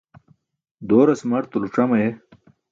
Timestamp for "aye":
1.97-2.11